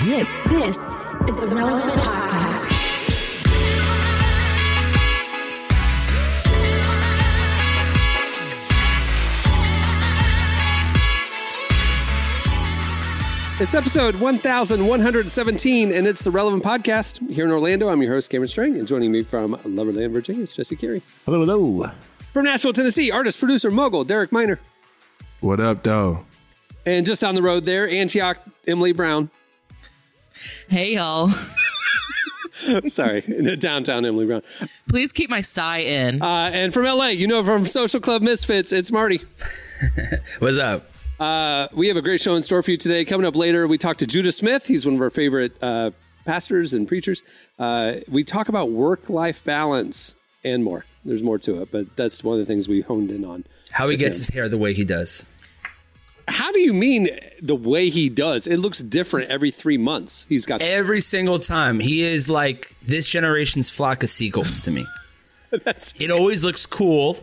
[0.00, 0.78] This
[1.28, 2.70] is the Relevant Podcast.
[13.60, 17.30] It's episode 1117, and it's the Relevant Podcast.
[17.30, 20.52] Here in Orlando, I'm your host, Cameron Strang, and joining me from Loverland, Virginia, is
[20.52, 21.02] Jesse Carey.
[21.26, 21.90] Hello, hello.
[22.32, 24.60] From Nashville, Tennessee, artist, producer, mogul, Derek Minor.
[25.40, 26.24] What up, though?
[26.86, 29.30] And just down the road there, Antioch, Emily Brown.
[30.68, 31.30] Hey, y'all.
[32.88, 33.22] Sorry,
[33.58, 34.42] downtown Emily Brown.
[34.88, 36.20] Please keep my sigh in.
[36.20, 39.22] Uh, and from LA, you know, from Social Club Misfits, it's Marty.
[40.40, 40.90] What's up?
[41.18, 43.04] Uh, we have a great show in store for you today.
[43.04, 44.66] Coming up later, we talk to Judah Smith.
[44.66, 45.90] He's one of our favorite uh,
[46.24, 47.22] pastors and preachers.
[47.58, 50.84] Uh, we talk about work life balance and more.
[51.04, 53.44] There's more to it, but that's one of the things we honed in on.
[53.70, 54.20] How he gets him.
[54.20, 55.24] his hair the way he does.
[56.30, 57.08] How do you mean
[57.42, 58.46] the way he does?
[58.46, 60.26] It looks different every three months.
[60.28, 61.80] He's got Every single time.
[61.80, 64.86] He is like this generation's flock of seagulls to me.
[65.50, 67.16] that's It always looks cool,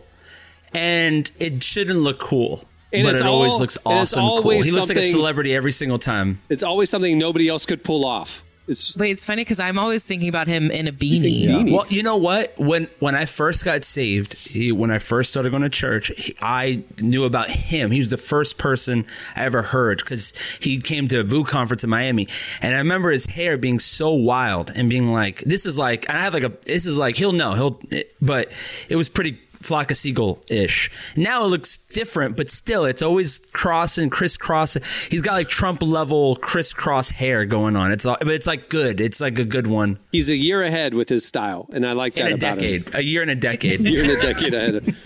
[0.74, 2.64] and it shouldn't look cool.
[2.92, 4.50] And but it always all- looks awesome cool.
[4.62, 6.40] He looks like a celebrity every single time.
[6.48, 8.42] it's always something nobody else could pull off.
[8.68, 11.48] It's Wait, it's funny because I'm always thinking about him in a think beanie.
[11.48, 11.72] beanie?
[11.72, 12.52] Well, you know what?
[12.58, 16.36] When when I first got saved, he, when I first started going to church, he,
[16.42, 17.90] I knew about him.
[17.90, 21.82] He was the first person I ever heard because he came to a VOUS conference
[21.82, 22.28] in Miami,
[22.60, 26.18] and I remember his hair being so wild and being like, "This is like," and
[26.18, 27.80] I have like a, "This is like," he'll know, he'll,
[28.20, 28.52] but
[28.88, 30.90] it was pretty flock of seagull ish.
[31.16, 34.82] Now it looks different, but still, it's always crossing, crisscrossing.
[35.10, 37.90] He's got like Trump level crisscross hair going on.
[37.92, 39.00] It's all, but it's like good.
[39.00, 42.14] It's like a good one he's a year ahead with his style, and I like
[42.14, 42.82] that in a about him.
[42.82, 43.80] decade, a year and a decade.
[43.88, 44.96] You're in a decade ahead.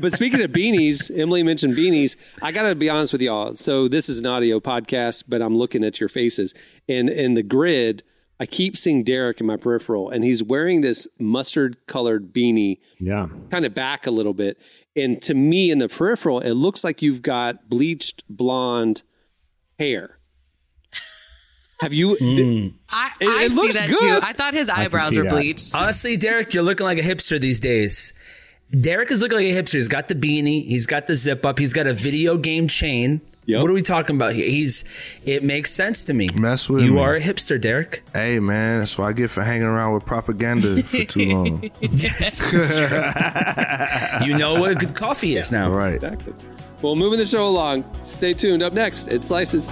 [0.00, 2.16] but speaking of beanies, Emily mentioned beanies.
[2.42, 3.54] I got to be honest with y'all.
[3.54, 6.54] So this is an audio podcast, but I'm looking at your faces,
[6.88, 8.02] and in the grid,
[8.40, 13.28] I keep seeing Derek in my peripheral, and he's wearing this mustard-colored beanie, Yeah.
[13.50, 14.58] kind of back a little bit.
[14.96, 19.02] And to me, in the peripheral, it looks like you've got bleached blonde
[19.78, 20.18] hair.
[21.80, 22.16] Have you?
[22.16, 22.68] Hmm.
[22.90, 23.98] I, It- I it see looks that good.
[23.98, 24.18] too.
[24.22, 25.32] I thought his eyebrows see were that.
[25.32, 25.74] bleached.
[25.74, 28.12] Honestly, Derek, you're looking like a hipster these days.
[28.70, 29.74] Derek is looking like a hipster.
[29.74, 30.64] He's got the beanie.
[30.66, 31.58] He's got the zip up.
[31.58, 33.20] He's got a video game chain.
[33.46, 33.62] Yep.
[33.62, 34.44] What are we talking about here?
[34.46, 34.84] He's.
[35.24, 36.28] It makes sense to me.
[36.38, 37.00] Mess with you me.
[37.00, 38.02] are a hipster, Derek.
[38.12, 41.70] Hey, man, that's what I get for hanging around with propaganda for too long.
[41.80, 42.40] Yes.
[44.26, 45.70] you know what good coffee is now.
[45.70, 45.94] Right.
[45.94, 46.34] Exactly.
[46.82, 47.84] Well, moving the show along.
[48.04, 48.62] Stay tuned.
[48.62, 49.70] Up next, it slices.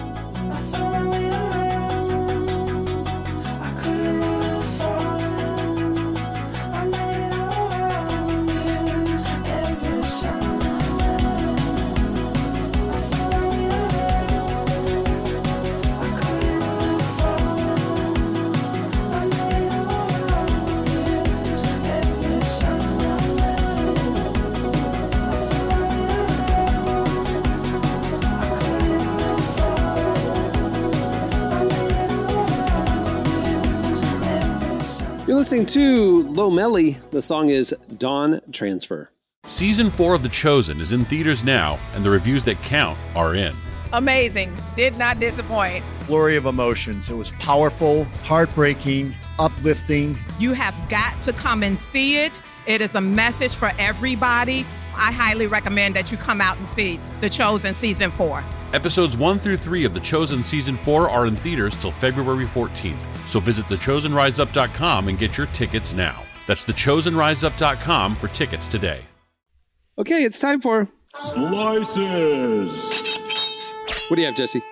[35.48, 36.98] Listening to Lomelli.
[37.10, 39.10] The song is Dawn Transfer.
[39.46, 43.34] Season 4 of The Chosen is in theaters now, and the reviews that count are
[43.34, 43.54] in.
[43.94, 44.54] amazing.
[44.76, 45.82] Did not disappoint.
[46.00, 47.08] flurry of emotions.
[47.08, 50.18] It was powerful, heartbreaking, uplifting.
[50.38, 52.42] You have got to come and see it.
[52.66, 54.66] It is a message for everybody.
[54.94, 58.44] I highly recommend that you come out and see The Chosen Season 4.
[58.74, 62.98] Episodes 1 through 3 of The Chosen Season 4 are in theaters till February 14th,
[63.26, 66.22] so visit thechosenriseup.com and get your tickets now.
[66.46, 69.00] That's thechosenriseup.com for tickets today.
[69.98, 70.88] Okay, it's time for.
[71.14, 73.18] Slices.
[74.08, 74.62] What do you have, Jesse?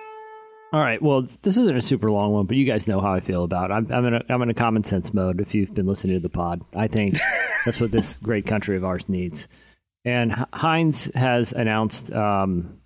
[0.73, 1.01] All right.
[1.01, 3.71] Well, this isn't a super long one, but you guys know how I feel about.
[3.71, 3.73] It.
[3.73, 5.41] I'm, I'm in a I'm in a common sense mode.
[5.41, 7.15] If you've been listening to the pod, I think
[7.65, 9.47] that's what this great country of ours needs.
[10.05, 12.79] And H- Heinz has announced, um,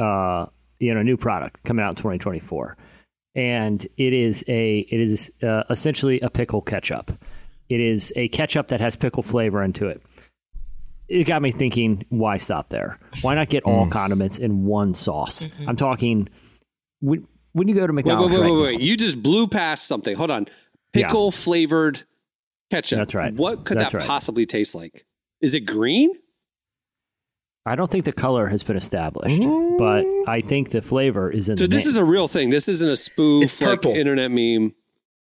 [0.00, 0.46] uh,
[0.78, 2.76] you know, a new product coming out in 2024,
[3.34, 7.12] and it is a it is uh, essentially a pickle ketchup.
[7.68, 10.02] It is a ketchup that has pickle flavor into it.
[11.08, 12.98] It got me thinking, why stop there?
[13.22, 15.46] Why not get all condiments in one sauce?
[15.66, 16.28] I'm talking
[17.00, 18.34] when, when you go to Wait, wait, McDonald's.
[18.34, 18.80] wait, right wait, wait.
[18.80, 20.16] You just blew past something.
[20.16, 20.46] Hold on.
[20.92, 22.04] Pickle flavored
[22.70, 22.98] ketchup.
[22.98, 23.34] That's right.
[23.34, 24.06] What could That's that right.
[24.06, 25.04] possibly taste like?
[25.40, 26.12] Is it green?
[27.66, 29.42] I don't think the color has been established,
[29.78, 31.90] but I think the flavor is in So the this name.
[31.90, 32.50] is a real thing.
[32.50, 34.74] This isn't a spoof It's like internet meme.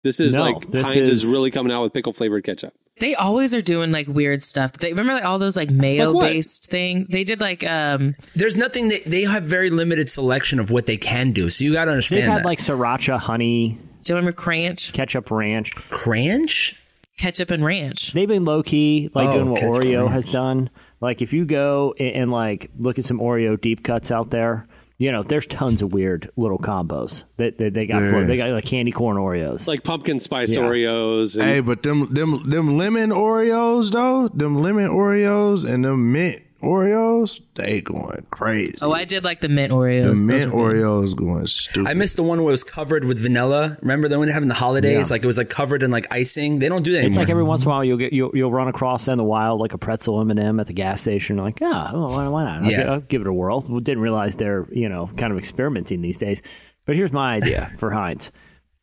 [0.02, 2.72] This is No, like this Heinz is, is- really coming out with pickle flavored ketchup.
[2.98, 4.72] They always are doing like weird stuff.
[4.72, 6.22] They remember like all those like mayo what?
[6.24, 7.06] based thing.
[7.10, 10.96] They did like um There's nothing that they have very limited selection of what they
[10.96, 11.50] can do.
[11.50, 12.22] So you got to understand.
[12.22, 12.46] They've had that.
[12.46, 14.92] like sriracha honey Do you remember Cranch?
[14.94, 15.74] ketchup ranch.
[15.90, 16.80] Cranch?
[17.18, 18.12] Ketchup and ranch.
[18.12, 20.12] They've been low key, like Oh, doing what Oreo ranch.
[20.12, 20.70] has done.
[21.00, 24.66] Like if you go and, and like look at some Oreo deep cuts out there,
[24.98, 28.02] you know, there's tons of weird little combos that, that they got.
[28.02, 28.10] Yeah.
[28.10, 29.66] flo- They got like candy corn Oreos.
[29.68, 30.62] like pumpkin spice Yeah.
[30.62, 31.34] Oreos.
[31.38, 36.42] And, Hey, but them them them lemon Oreos though, them lemon Oreos and them mint
[36.66, 38.74] Oreos, they going crazy.
[38.82, 40.04] Oh, I did like the mint the Oreos.
[40.04, 40.82] Those mint were good.
[40.82, 41.88] Oreos going stupid.
[41.88, 43.76] I missed the one where it was covered with vanilla.
[43.82, 45.08] Remember the one they have in the holidays?
[45.10, 45.14] Yeah.
[45.14, 46.58] Like it was like covered in like icing.
[46.58, 47.10] They don't do that anymore.
[47.10, 49.24] It's like every once in a while you'll get you'll, you'll run across in the
[49.24, 51.36] wild like a pretzel M and m at the gas station.
[51.36, 52.62] Like, ah, well, why, why not?
[52.64, 52.82] I'll, Yeah.
[52.82, 53.60] gi- I'll give it a whirl.
[53.60, 56.42] Didn't realize they're you know kind of experimenting these days.
[56.84, 58.30] But here's my idea for Heinz.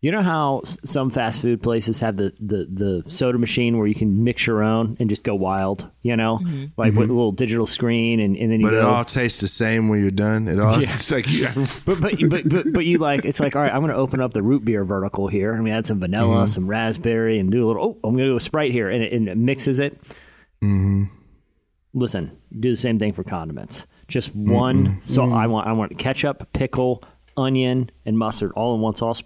[0.04, 3.96] You know how some fast food places have the, the, the soda machine where you
[3.96, 6.42] can mix your own and just go wild, you know,
[6.76, 9.48] like with a little digital screen, and, and then you but it all tastes the
[9.48, 10.50] same when you're done.
[10.50, 11.48] It all it's like you,
[11.86, 13.74] But but, but but but you like it's like all right.
[13.74, 15.52] I'm going to open up the root beer vertical here.
[15.52, 16.48] I'm going to add some vanilla, Mm-hmm.
[16.48, 17.82] some raspberry, and do a little.
[18.04, 19.98] Oh, I'm going to do a sprite here, and it, and it mixes it.
[20.62, 21.06] Mm-hmm.
[21.94, 23.88] Listen, do the same thing for condiments.
[24.10, 24.98] Just one.
[25.02, 27.04] So I want I want ketchup, pickle,
[27.38, 29.24] onion, and mustard all in one sauce.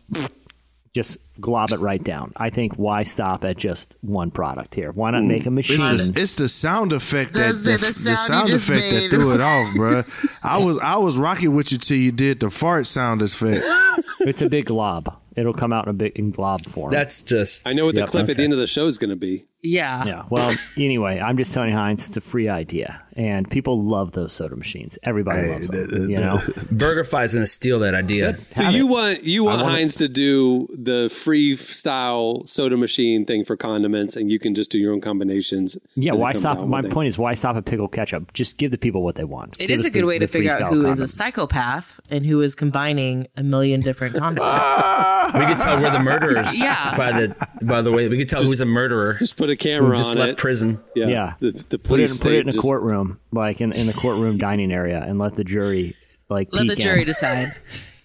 [0.94, 2.34] Just glob it right down.
[2.36, 4.92] I think why stop at just one product here?
[4.92, 5.78] Why not make a machine?
[5.80, 8.56] It's the, it's the sound effect that That's the, it, the the sound sound, you
[8.56, 9.04] just effect made.
[9.12, 10.01] that threw it off, bro.
[10.44, 13.63] I was I was rocking with you till you did the fart sound effect.
[14.22, 15.16] it's a big glob.
[15.36, 16.92] It'll come out in a big in glob form.
[16.92, 17.68] That's just.
[17.68, 19.16] I know what the Yep, clip at the end of the show is going to
[19.16, 19.45] be.
[19.63, 20.06] Yeah.
[20.06, 20.24] Yeah.
[20.30, 24.31] Well, anyway, I'm just telling you, Heinz, it's a free idea, and people love those
[24.31, 24.98] soda machines.
[25.04, 26.09] Everybody loves them.
[26.09, 26.38] you know,
[26.71, 28.38] BurgerFi is going to steal that idea.
[28.51, 28.92] So you it.
[28.92, 29.77] want you want want it.
[29.77, 34.69] Heinz to do the free style soda machine thing for condiments, and you can just
[34.71, 35.75] do your own combinations.
[35.95, 36.13] yeah.
[36.13, 36.60] Why stop?
[36.60, 36.92] My one thing.
[36.92, 38.33] point is, why stop at pickle ketchup?
[38.33, 39.56] Just give the people what they want.
[39.60, 42.00] It Give is a good the- way to figure out freestyle who is a psychopath
[42.12, 45.33] and who is combining a million different condiments.
[45.33, 46.57] We could tell we're the murderers.
[46.68, 46.95] Yeah.
[46.95, 49.15] By the by the way, we could tell who's a murderer.
[49.19, 50.38] Just put a camera just on left it.
[50.38, 50.80] prison.
[50.96, 51.34] Yeah, Yeah.
[51.40, 54.38] The, the Put it, police put it in a courtroom, like in, in the courtroom
[54.38, 55.96] dining area, and let the jury
[56.30, 57.06] like Let the peek jury in.
[57.06, 57.48] decide.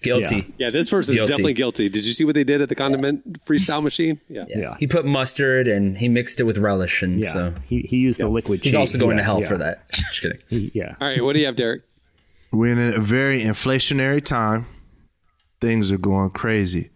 [0.03, 0.53] Guilty.
[0.59, 1.31] Yeah, this person's Guilty.
[1.31, 1.89] definitely guilty.
[1.89, 4.19] Did you see what they did at the condiment freestyle machine?
[4.29, 4.47] Yeah.
[4.49, 4.77] Yeah.
[4.81, 8.19] He put mustard and he mixed it with relish, and Yeah, so he, he used
[8.19, 8.65] the liquid.
[8.65, 8.75] he's cheese.
[8.75, 9.47] also going Yeah, to hell yeah.
[9.49, 9.89] for that.
[9.93, 10.41] Just kidding.
[10.75, 11.83] Yeah, All right, what do you have, Derek?
[12.50, 14.67] We're in a very inflationary time.
[15.61, 16.91] Things are going crazy.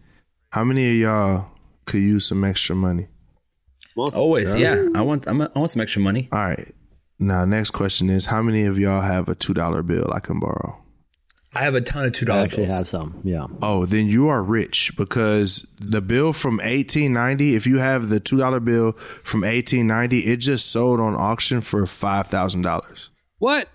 [0.49, 1.51] How many of y'all
[1.85, 3.07] could use some extra money?
[3.97, 4.87] Always, yeah.
[4.95, 6.27] I want I'm, I want some extra money.
[6.31, 6.73] All right.
[7.19, 10.39] Now, next question is: How many of y'all have a two dollar bill I can
[10.39, 10.83] borrow?
[11.55, 12.77] I have a ton of two I actually bills.
[12.77, 13.19] have some.
[13.23, 18.19] Yeah, Oh, then you are rich because the bill from 1890, if you have the
[18.19, 18.91] $2 bill
[19.23, 23.09] from 1890, it just sold on auction for $5,000.
[23.39, 23.69] What?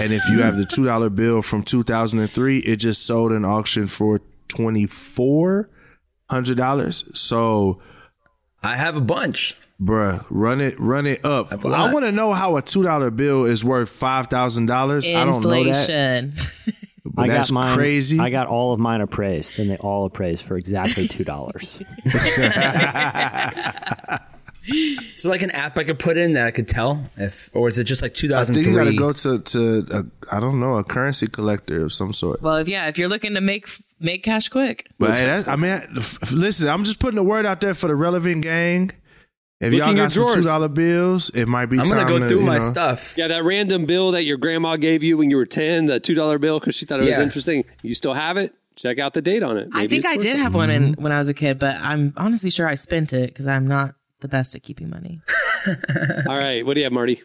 [0.00, 4.20] And if you have the $2 bill from 2003, it just sold in auction for
[4.48, 7.16] $2,400.
[7.16, 7.80] So,
[8.62, 9.54] I have a bunch.
[9.80, 11.52] Bruh, run it, run it up.
[11.52, 11.92] I lot.
[11.92, 15.14] want to know how a $2 bill is worth $5,000.
[15.14, 15.90] I don't know that.
[15.90, 16.34] Inflation.
[17.10, 17.76] But I that's got mine.
[17.76, 18.18] crazy.
[18.20, 21.80] I got all of mine appraised, and they all appraised for exactly two dollars.
[25.16, 27.78] So like an app I could put in that I could tell if, or is
[27.78, 30.04] it just like I think you got to go to, to a,
[30.36, 32.42] I don't know, a currency collector of some sort.
[32.42, 33.66] well, if, yeah, if you're looking to make
[33.98, 37.22] make cash quick, But hey, that's, I mean, f- f- listen, I'm just putting the
[37.22, 38.90] word out there for the relevant gang.
[39.60, 41.80] If Look y'all in your got some two dollar bills, it might be.
[41.80, 43.18] I'm gonna go to, through my know- stuff.
[43.18, 46.40] Yeah, that random bill that your grandma gave you when you were 10, the $2
[46.40, 47.64] bill because she thought it was interesting.
[47.82, 48.54] You still have it?
[48.76, 49.68] Check out the date on it.
[49.72, 50.38] I think I did it.
[50.38, 53.30] have one in, when I was a kid, but I'm honestly sure I spent it
[53.30, 55.20] because I'm not the best at keeping money.
[56.28, 57.20] All right, what do you have, Marty?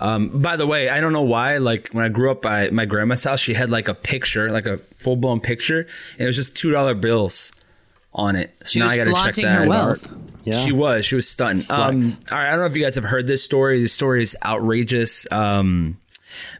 [0.00, 1.58] Um, by the way, I don't know why.
[1.58, 4.66] Like when I grew up by my grandma's house, she had like a picture, like
[4.66, 5.80] a full blown picture,
[6.14, 7.52] and it was just two dollar bills
[8.12, 8.52] on it.
[8.64, 9.62] So She now was I got to check flaunting that.
[9.62, 10.12] her wealth.
[10.46, 10.54] Yeah.
[10.54, 11.04] She was.
[11.04, 11.68] She was stunned.
[11.70, 12.00] Um,
[12.30, 12.46] all right.
[12.46, 13.80] I don't know if you guys have heard this story.
[13.80, 15.30] This story is outrageous.
[15.32, 15.98] Um,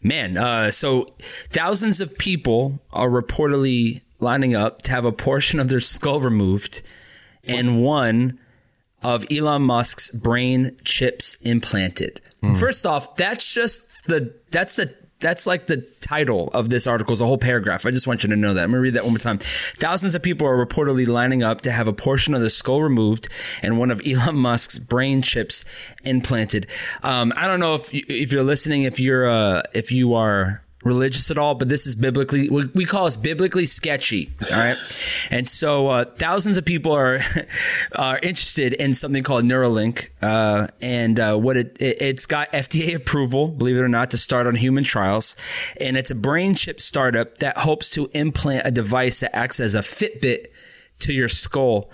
[0.02, 1.06] man, uh, so
[1.50, 6.82] thousands of people are reportedly lining up to have a portion of their skull removed
[7.44, 8.38] and one
[9.02, 12.20] of Elon Musk's brain chips implanted.
[12.54, 17.20] First off, that's just the that's the that's like the title of this article is
[17.20, 17.86] a whole paragraph.
[17.86, 18.64] I just want you to know that.
[18.64, 19.38] I'm gonna read that one more time.
[19.38, 23.28] Thousands of people are reportedly lining up to have a portion of the skull removed
[23.62, 25.64] and one of Elon Musk's brain chips
[26.04, 26.66] implanted.
[27.02, 31.30] Um, I don't know if if you're listening, if you're uh, if you are religious
[31.30, 34.30] at all, but this is biblically, we, we call this biblically sketchy.
[34.50, 34.76] All right.
[35.30, 37.20] and so, uh, thousands of people are,
[37.96, 40.08] are interested in something called Neuralink.
[40.22, 44.18] Uh, and, uh, what it, it, it's got FDA approval, believe it or not, to
[44.18, 45.36] start on human trials.
[45.80, 49.74] And it's a brain chip startup that hopes to implant a device that acts as
[49.74, 50.46] a Fitbit
[50.98, 51.90] to your skull.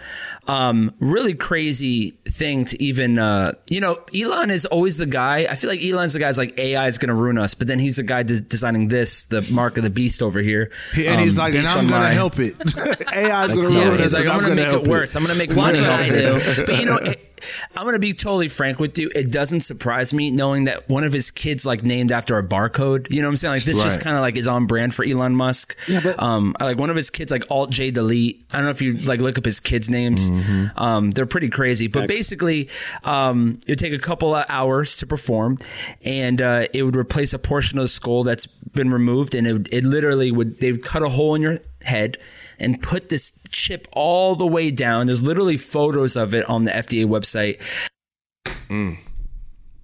[0.47, 5.47] Um, really crazy thing to even, uh, you know, Elon is always the guy.
[5.51, 7.79] I feel like Elon's the guy's like AI is going to ruin us, but then
[7.79, 10.71] he's the guy des- designing this, the mark of the beast over here.
[10.97, 12.55] and he's um, like, and I'm gonna help it.
[13.15, 14.15] AI is gonna ruin he's us.
[14.15, 15.17] like, and I'm, gonna, make it worse.
[15.17, 16.57] I'm gonna make Watch money off I this.
[16.57, 16.67] do.
[16.67, 17.32] But you know, it,
[17.77, 19.11] I'm gonna be totally frank with you.
[19.15, 23.11] It doesn't surprise me knowing that one of his kids like named after a barcode.
[23.11, 23.55] You know what I'm saying?
[23.55, 25.77] Like this just kind of like is on brand for Elon Musk.
[25.89, 28.45] Yeah, but um, I like one of his kids like Alt J Delete.
[28.53, 30.31] I don't know if you like look up his kids' names.
[30.77, 31.87] Um, they're pretty crazy.
[31.87, 32.69] But basically,
[33.05, 35.59] um, it would take a couple of hours to perform,
[36.05, 39.69] and uh, it would replace a portion of the skull that's been removed, and it,
[39.73, 42.19] it literally would they would cut a hole in your head
[42.59, 45.07] and put this chip all the way down.
[45.07, 47.61] There's literally photos of it on the FDA website.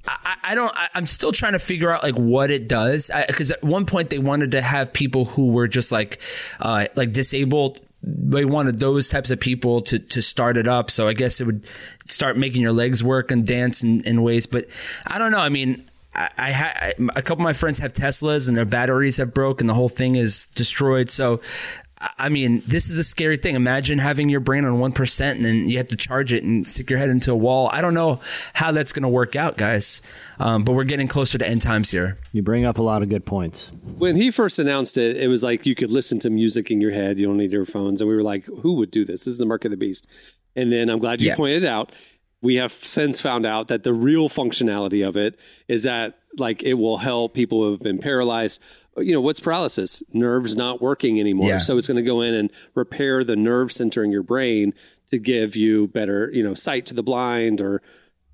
[0.09, 0.73] I, I don't.
[0.75, 4.11] I, I'm still trying to figure out like what it does because at one point
[4.11, 6.21] they wanted to have people who were just like,
[6.61, 7.81] uh, like disabled.
[8.03, 10.91] They wanted those types of people to to start it up.
[10.91, 11.67] So I guess it would
[12.07, 14.47] start making your legs work and dance in, in ways.
[14.47, 14.67] But
[15.07, 15.39] I don't know.
[15.39, 15.85] I mean.
[16.15, 19.35] I, I, ha- I a couple of my friends have Teslas and their batteries have
[19.35, 21.11] broke and the whole thing is destroyed.
[21.11, 21.39] So,
[22.01, 23.55] I- I mean, this is a scary thing.
[23.55, 26.91] Imagine having your brain on 1% and then you have to charge it and stick
[26.91, 27.69] your head into a wall.
[27.73, 28.21] I don't know
[28.55, 30.03] how that's going to work out, guys.
[30.39, 32.19] Um, but we're getting closer to end times here.
[32.33, 33.71] You bring up a lot of good points.
[33.99, 36.93] When he first announced it, it was like you could listen to music in your
[36.93, 37.19] head.
[37.19, 38.01] You don't need earphones.
[38.01, 39.25] And we were like, who would do this?
[39.25, 40.07] This is the mark of the beast.
[40.57, 41.37] And then I'm glad you Yeah.
[41.37, 41.93] pointed it out.
[42.41, 46.75] We have since found out that the real functionality of it is that like it
[46.75, 48.63] will help people who have been paralyzed.
[49.01, 50.03] You know, what's paralysis?
[50.13, 51.49] Nerves not working anymore.
[51.49, 51.59] Yeah.
[51.59, 54.73] So it's going to go in and repair the nerve center in your brain
[55.09, 57.83] to give you better, you know, sight to the blind or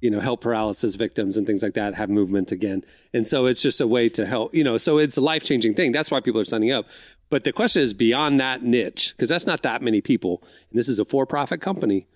[0.00, 2.84] you know, help paralysis victims and things like that have movement again.
[3.14, 5.72] And so it's just a way to help, you know, so it's a life changing
[5.72, 5.92] thing.
[5.92, 6.84] That's why people are signing up.
[7.30, 10.42] But the question is beyond that niche, because that's not that many people.
[10.68, 12.06] And this is a for profit company.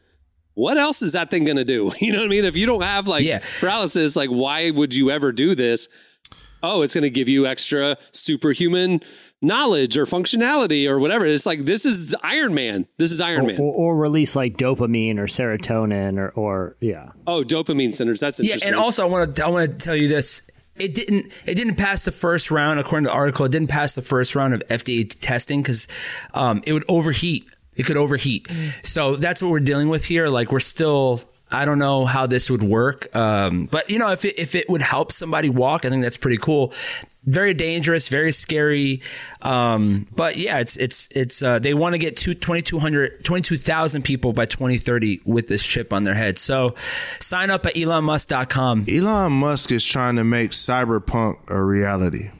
[0.52, 1.90] What else is that thing going to do?
[2.02, 2.44] You know what I mean?
[2.44, 3.42] If you don't have like Yeah.
[3.58, 5.88] paralysis, like why would you ever do this?
[6.62, 9.00] Oh, it's going to give you extra superhuman
[9.40, 11.24] knowledge or functionality or whatever.
[11.24, 12.86] It's like this is Iron Man.
[12.96, 13.60] This is Iron Man.
[13.60, 17.10] Or, or release like dopamine or serotonin or, or yeah.
[17.26, 18.20] Oh, dopamine centers.
[18.20, 20.50] That's Yeah, and also I want to I want to tell you this.
[20.76, 23.44] It didn't it didn't pass the first round according to the article.
[23.44, 25.88] It didn't pass the first round of FDA testing because
[26.34, 27.48] um, it would overheat.
[27.74, 28.48] It could overheat.
[28.82, 30.28] So that's what we're dealing with here.
[30.28, 31.20] Like we're still.
[31.50, 34.68] I don't know how this would work, um, but you know, if it, if it
[34.68, 36.72] would help somebody walk, I think that's pretty cool.
[37.24, 39.02] Very dangerous, very scary,
[39.42, 41.42] um, but yeah, it's it's it's.
[41.42, 46.04] Uh, they want to get two, 2,200 22,000 people by 2030 with this chip on
[46.04, 46.38] their head.
[46.38, 46.74] So,
[47.18, 48.86] sign up at ElonMusk.com.
[48.88, 52.30] Elon Musk is trying to make cyberpunk a reality.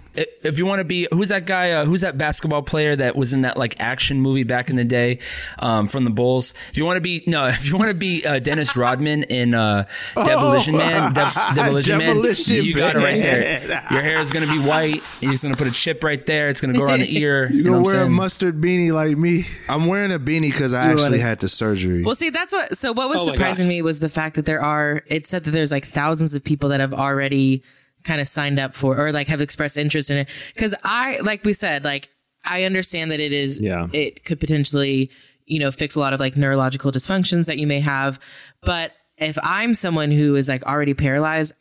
[0.42, 3.32] If you want to be who's that guy uh, who's that basketball player that was
[3.32, 5.18] in that like action movie back in the day
[5.58, 8.25] um, from the bulls if you want to be no if you want to be
[8.26, 9.84] uh, dennis rodman in uh,
[10.14, 14.46] demolition man De- demolition, Demolition man you got it right there your hair is going
[14.46, 16.78] to be white and he's going to put a chip right there it's going to
[16.78, 19.46] go around the ear You you know gonna wear i'm a mustard beanie like me?
[19.68, 22.04] I'm wearing a beanie because I actually had the surgery.
[22.04, 22.76] Well, see, that's what.
[22.76, 25.02] So, what was Oh surprising me was the fact that there are.
[25.06, 27.62] It said that there's like thousands of people that have already
[28.08, 30.28] kind of signed up for or like have expressed interest in it.
[30.54, 32.08] Because I, like we said, like
[32.44, 33.60] I understand that it is.
[33.60, 33.86] Yeah.
[33.92, 35.10] It could potentially,
[35.44, 38.18] you know, fix a lot of like neurological dysfunctions that you may have.
[38.62, 41.54] But if I'm someone who is like already paralyzed,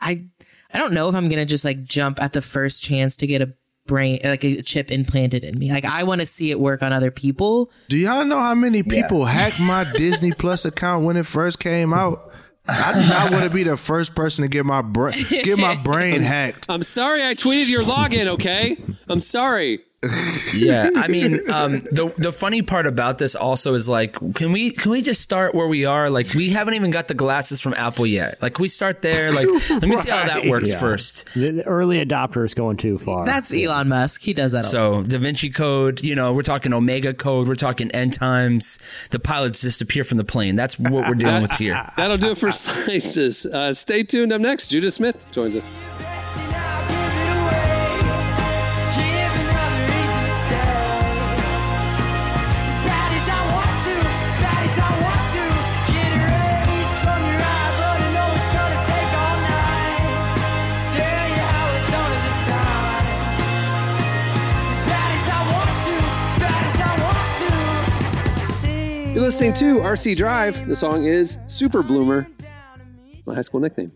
[0.00, 0.24] I,
[0.72, 3.40] I don't know if I'm gonna just like jump at the first chance to get
[3.40, 3.54] a
[3.86, 5.72] brain like a chip implanted in me.
[5.72, 7.70] Like I want to see it work on other people.
[7.88, 11.94] Do y'all know how many people hacked my Disney Plus account when it first came
[11.94, 12.29] out?
[12.68, 15.76] I do not want to be the first person to get my brain get my
[15.82, 16.66] brain hacked.
[16.68, 18.76] I'm sorry I tweeted your login, okay?
[19.08, 19.80] I'm sorry.
[20.54, 24.70] Yeah i mean um, the the funny part about this also is like can we
[24.70, 27.74] can we just start where we are like we haven't even got the glasses from
[27.74, 30.78] apple yet like can we start there like let me see how that works Yeah.
[30.78, 33.26] first The, the early adopters going too far.
[33.26, 34.22] That's Elon Musk.
[34.22, 34.64] He does that.
[34.64, 38.78] So Da Vinci Code, you know, we're talking Omega Code, we're talking end times.
[39.10, 40.56] The pilots disappear from the plane.
[40.56, 41.74] That's what we're dealing with here.
[41.96, 43.44] That'll do it for Slices.
[43.46, 44.32] Uh, stay tuned.
[44.32, 45.70] Up next, Judah Smith joins us.
[69.30, 70.66] Listening to RC Drive.
[70.66, 72.26] The song is Super Bloomer,
[73.24, 73.92] my high school nickname.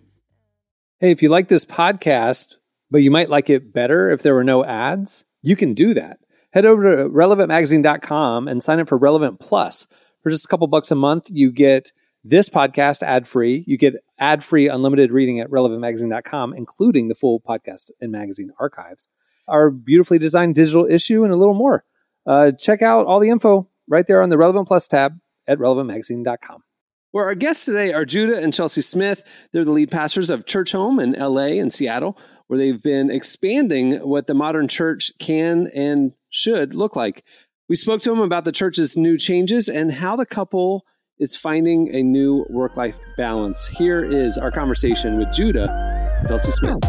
[1.01, 4.45] Hey, if you like this podcast, but you might like it better if there were
[4.45, 6.21] no ads, you can do that.
[6.53, 9.89] head over to relevantmagazine.com and sign up for Relevant Plus.
[10.23, 11.91] For just a couple bucks a month, you get
[12.23, 13.65] this podcast ad free.
[13.67, 19.09] You get ad free unlimited reading at relevantmagazine.com, including the full podcast and magazine archives,
[19.49, 21.83] our beautifully designed digital issue, and a little more.
[22.25, 26.63] Uh, check out all the info right there on the Relevant Plus tab at relevantmagazine.com.
[27.11, 29.23] Where our guests today are Judah and Chelsea Smith.
[29.53, 34.27] They're the lead pastors of Churchome in LA and Seattle, where they've been expanding what
[34.27, 37.25] the modern church can and should look like.
[37.69, 40.85] We spoke to them about the church's new changes and how the couple
[41.19, 43.69] is finding a new work life balance.
[43.69, 45.71] Here is our conversation with Judah
[46.19, 46.81] and Chelsea Smith.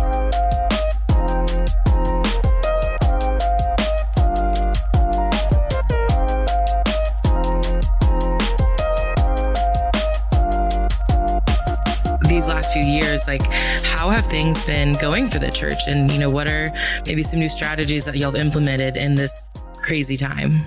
[12.35, 13.43] These last few years like
[13.95, 15.87] how have things been going for the church?
[15.87, 16.69] And you know what are
[17.05, 20.59] maybe some new strategies that y'all have implemented in this crazy time?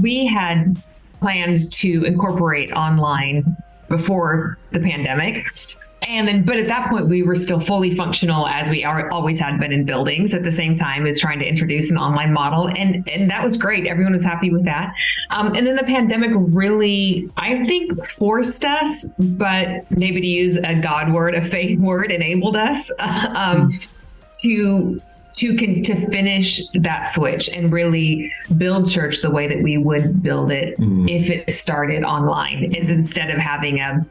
[0.00, 0.80] We had
[1.18, 3.56] planned to incorporate online
[3.88, 5.44] before the pandemic
[6.06, 9.38] and then but at that point we were still fully functional as we are, always
[9.38, 12.68] had been in buildings at the same time as trying to introduce an online model.
[12.68, 13.86] And and that was great.
[13.86, 14.94] Everyone was happy with that.
[15.30, 20.74] Um, and then the pandemic really i think forced us but maybe to use a
[20.80, 23.72] god word a faith word enabled us um,
[24.40, 25.00] to
[25.32, 30.22] to con- to finish that switch and really build church the way that we would
[30.22, 31.10] build it mm.
[31.10, 34.06] if it started online is instead of having a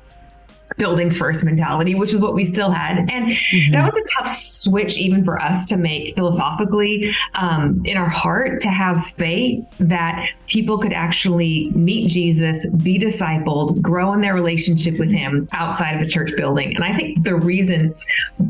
[0.77, 2.97] buildings first mentality, which is what we still had.
[2.97, 3.71] And mm-hmm.
[3.71, 8.61] that was a tough switch, even for us to make philosophically um, in our heart
[8.61, 14.99] to have faith that people could actually meet Jesus, be discipled, grow in their relationship
[14.99, 16.75] with Him outside of a church building.
[16.75, 17.95] And I think the reason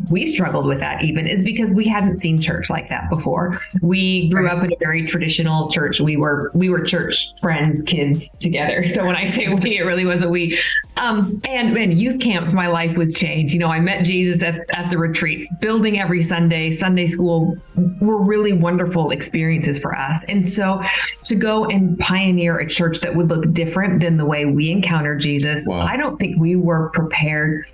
[0.10, 3.60] we struggled with that even is because we hadn't seen church like that before.
[3.82, 6.00] We grew up in a very traditional church.
[6.00, 8.86] We were we were church friends, kids together.
[8.96, 10.58] So when I say we, it really was a we.
[10.96, 13.54] Um, and and youth camps, my life was changed.
[13.54, 17.56] You know, I met Jesus at, at the retreats, building every Sunday, Sunday school
[18.02, 20.24] were really wonderful experiences for us.
[20.26, 20.82] And so
[21.24, 25.20] to go and pioneer a church that would look different than the way we encountered
[25.20, 25.82] Jesus, wow.
[25.82, 27.66] I don't think we were prepared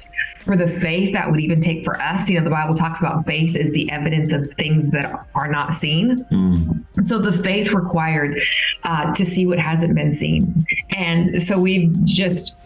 [0.44, 2.30] for the faith that would even take for us.
[2.30, 5.74] You know, the Bible talks about faith is the evidence of things that are not
[5.74, 6.26] seen.
[6.32, 7.08] Mm.
[7.08, 8.42] So the faith required
[8.84, 10.66] uh, to see what hasn't been seen.
[10.90, 12.58] And so we've just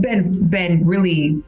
[0.00, 1.42] been been really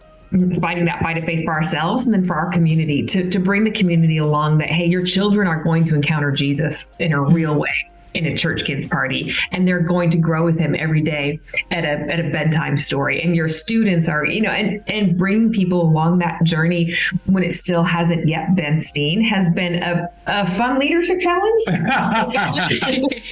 [0.61, 3.65] fighting that fight of faith for ourselves and then for our community to, to bring
[3.65, 7.59] the community along that hey your children are going to encounter jesus in a real
[7.59, 11.39] way in a church kids party and they're going to grow with him every day
[11.71, 13.23] at a, at a bedtime story.
[13.23, 16.95] And your students are you know and and bring people along that journey
[17.27, 21.63] when it still hasn't yet been seen has been a, a fun leadership challenge.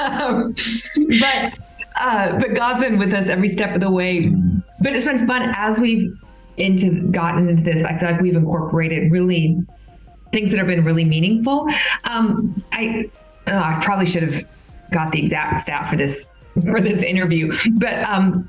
[0.00, 0.54] Um,
[1.20, 1.52] but
[2.00, 4.28] uh, but God's been with us every step of the way.
[4.80, 6.18] But it's been fun as we've
[6.56, 7.84] into gotten into this.
[7.84, 9.62] I feel like we've incorporated really
[10.32, 11.68] things that have been really meaningful.
[12.04, 13.10] Um, I
[13.46, 14.44] oh, I probably should have
[14.90, 16.32] got the exact stat for this
[16.62, 18.48] for this interview, but um,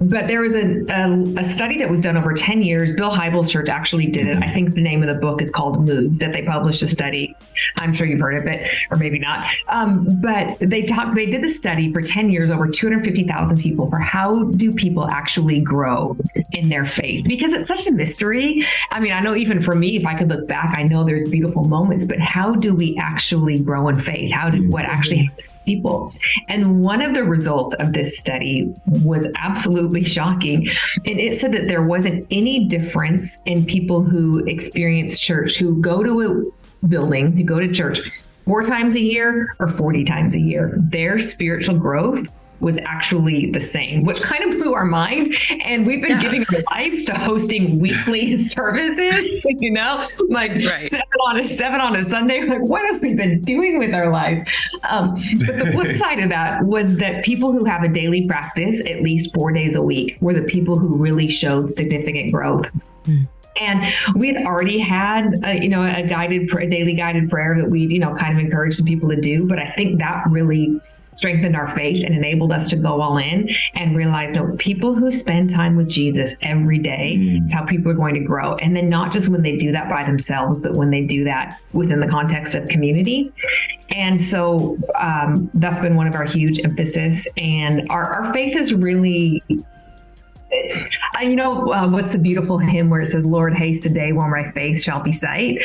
[0.00, 2.92] but there was a, a, a, study that was done over 10 years.
[2.94, 4.42] Bill Hybels Church actually did it.
[4.42, 7.36] I think the name of the book is called Moves, that they published a study.
[7.76, 9.46] I'm sure you've heard of it, or maybe not.
[9.68, 13.98] Um, but they talked, they did the study for 10 years, over 250,000 people, for
[13.98, 16.16] how do people actually grow
[16.52, 17.26] in their faith?
[17.26, 18.66] Because it's such a mystery.
[18.90, 21.28] I mean, I know even for me, if I could look back, I know there's
[21.28, 24.32] beautiful moments, but how do we actually grow in faith?
[24.32, 25.30] How do what actually
[25.64, 26.12] people.
[26.48, 30.68] And one of the results of this study was absolutely shocking.
[31.06, 36.02] And it said that there wasn't any difference in people who experience church, who go
[36.02, 38.00] to a building, who go to church
[38.44, 40.74] four times a year or 40 times a year.
[40.76, 42.26] Their spiritual growth
[42.60, 45.34] was actually the same, which kind of blew our mind.
[45.64, 46.22] And we've been yeah.
[46.22, 50.90] giving our lives to hosting weekly services, you know, like right.
[50.90, 52.42] seven on a seven on a Sunday.
[52.44, 54.42] Like, what have we been doing with our lives?
[54.88, 55.14] Um,
[55.46, 59.02] but the flip side of that was that people who have a daily practice at
[59.02, 62.66] least four days a week were the people who really showed significant growth.
[63.04, 63.28] Mm.
[63.60, 67.68] And we had already had, a, you know, a guided, a daily guided prayer that
[67.68, 69.46] we, you know, kind of encouraged some people to do.
[69.46, 70.80] But I think that really
[71.12, 75.10] strengthened our faith and enabled us to go all in and realize no people who
[75.10, 77.44] spend time with jesus every day mm.
[77.44, 78.54] is how people are going to grow.
[78.56, 81.60] And then not just when they do that by themselves but when they do that
[81.72, 83.32] within the context of community.
[83.90, 87.26] And so um, that's been one of our huge emphasis.
[87.36, 89.42] And our, our faith is really
[90.52, 94.12] uh, you know uh, what's the beautiful hymn where it says lord haste the day
[94.12, 95.62] when my faith shall be sight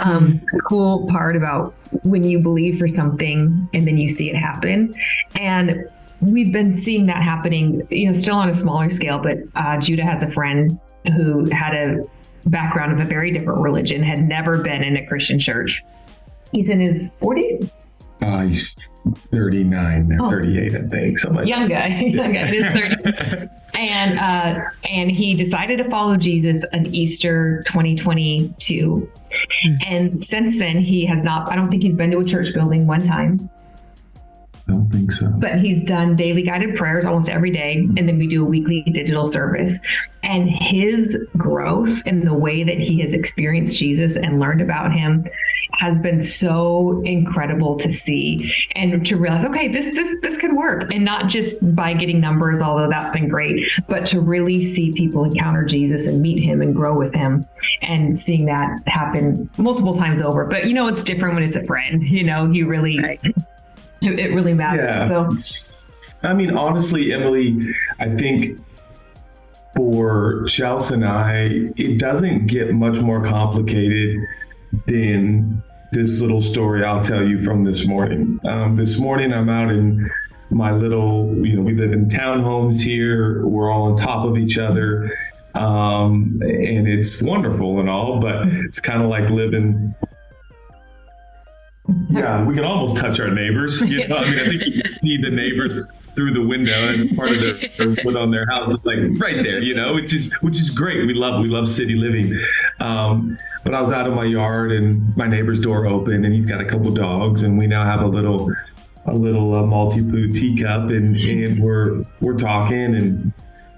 [0.00, 4.36] um, the cool part about when you believe for something and then you see it
[4.36, 4.94] happen.
[5.36, 5.88] And
[6.20, 10.04] we've been seeing that happening, you know, still on a smaller scale, but uh, Judah
[10.04, 10.78] has a friend
[11.14, 12.04] who had a
[12.46, 15.84] background of a very different religion, had never been in a Christian church.
[16.52, 17.70] He's in his 40s.
[18.22, 18.74] Uh, he's
[19.30, 20.30] 39 now, Oh.
[20.30, 21.18] 38, I think.
[21.18, 23.50] Something like young guy, young guy, in his 30s.
[23.74, 29.10] and uh, and he decided to follow Jesus on Easter 2022.
[29.86, 31.50] And since then, he has not.
[31.50, 33.48] I don't think he's been to a church building one time,
[34.68, 35.28] I don't think so.
[35.38, 38.82] but he's done daily guided prayers almost every day, and then we do a weekly
[38.92, 39.80] digital service.
[40.22, 45.26] And his growth in the way that he has experienced Jesus and learned about him
[45.74, 50.92] has been so incredible to see and to realize okay this this this could work.
[50.92, 55.24] And not just by getting numbers although that's been great but to really see people
[55.24, 57.46] encounter Jesus and meet him and grow with him
[57.82, 60.44] and seeing that happen multiple times over.
[60.44, 62.96] But you know it's different when it's a friend you know you really
[64.02, 65.08] it, it really matters Yeah.
[65.08, 65.36] so.
[66.22, 67.56] I mean, honestly, Emily,
[67.98, 68.60] I think
[69.74, 74.18] for Chelsea and I, it doesn't get much more complicated
[74.90, 78.40] than this little story I'll tell you from this morning.
[78.44, 80.10] Um, this morning, I'm out in
[80.50, 83.46] my little, you know, we live in townhomes here.
[83.46, 85.16] We're all on top of each other.
[85.54, 89.94] Um, and it's wonderful and all, but it's kind of like living
[92.08, 93.80] yeah, we can almost touch our neighbors.
[93.80, 95.72] You know, I mean, I think you can see the neighbors
[96.14, 98.70] through the window and part of their, their wood on their house.
[98.70, 101.06] It's like right there, you know, which is which is great.
[101.06, 102.40] We love we love city living.
[102.80, 106.46] Um, but I was out in my yard and my neighbor's door opened and he's
[106.46, 108.50] got a couple dogs and we now have a little
[109.06, 113.32] a little uh, Maltipoo teacup and and we're we're talking and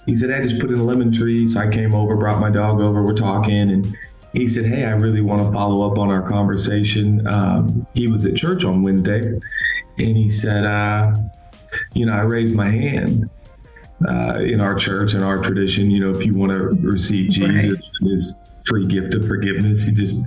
[0.07, 1.47] he said, I just put in a lemon tree.
[1.47, 3.03] So I came over, brought my dog over.
[3.03, 3.97] We're talking and
[4.33, 7.27] he said, Hey, I really want to follow up on our conversation.
[7.27, 9.21] Um, he was at church on Wednesday
[9.99, 11.15] and he said, uh,
[11.95, 13.29] You know, I raised my hand
[14.09, 15.91] uh, in our church and our tradition.
[15.91, 19.95] You know, if you want to receive Jesus and his free gift of forgiveness, you
[19.95, 20.23] just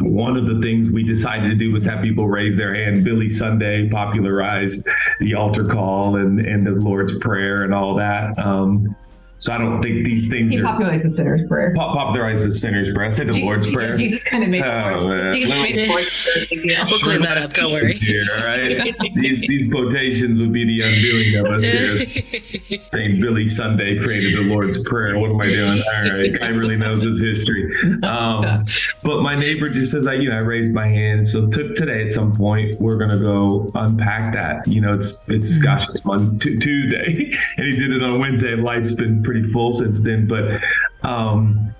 [0.00, 3.04] one of the things we decided to do was have people raise their hand.
[3.04, 4.88] Billy Sunday popularized
[5.20, 8.36] the altar call and, and the Lord's Prayer and all that.
[8.38, 8.96] Um,
[9.38, 12.52] so I don't think these things he are popularized the sinner's prayer pop, popularized the
[12.52, 13.06] sinner's prayer.
[13.06, 13.96] I said the Lord's Prayer.
[13.96, 15.34] Jesus kind of made Oh, man.
[15.34, 16.84] Jesus made it big deal.
[16.86, 17.52] We'll clean that up.
[17.52, 17.94] Don't worry.
[17.98, 18.94] Here, all right?
[19.14, 22.80] these these quotations would be the undoing of us here.
[22.92, 25.18] Saying Billy Sunday created the Lord's Prayer.
[25.18, 25.82] What am I doing?
[25.94, 27.72] All right, guy really knows his history.
[28.02, 28.64] Um,
[29.02, 31.28] but my neighbor just says, I, you know, I raised my hand.
[31.28, 34.66] So t- today, at some point, we're gonna go unpack that.
[34.66, 38.54] You know, it's it's gosh, it's Monday, Tuesday, and he did it on Wednesday.
[38.56, 40.28] Life's been pretty full since then.
[40.28, 40.62] But
[41.02, 41.74] um,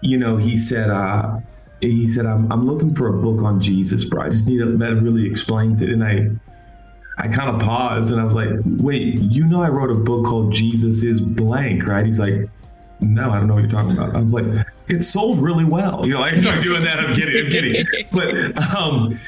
[0.00, 1.40] you know, he said, uh,
[1.80, 4.22] he said, I'm, I'm looking for a book on Jesus, bro.
[4.22, 5.88] I just need a, that really explains it.
[5.90, 6.30] And I,
[7.18, 10.26] I kind of paused and I was like, wait, you know, I wrote a book
[10.26, 12.04] called Jesus is blank, right?
[12.04, 12.48] He's like,
[13.00, 14.14] no, I don't know what you're talking about.
[14.16, 16.06] I was like, it sold really well.
[16.06, 16.98] You know, I started doing that.
[16.98, 17.44] I'm kidding.
[17.44, 17.86] I'm kidding.
[18.12, 19.18] But, um,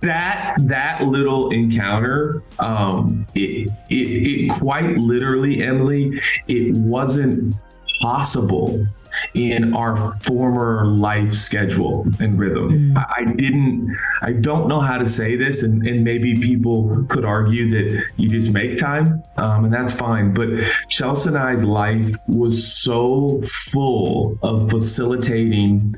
[0.00, 7.54] that that little encounter um it, it it quite literally emily it wasn't
[8.00, 8.86] possible
[9.34, 12.96] in our former life schedule and rhythm.
[12.96, 17.24] I, I didn't i don't know how to say this and, and maybe people could
[17.24, 20.48] argue that you just make time um, and that's fine but
[20.88, 25.94] chelsea and i's life was so full of facilitating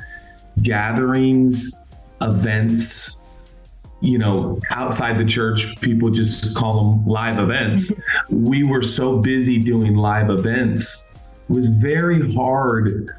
[0.62, 1.80] gatherings
[2.20, 3.20] events
[4.00, 7.92] you know, outside the church, people just call them live events.
[8.30, 11.08] we were so busy doing live events,
[11.48, 13.10] it was very hard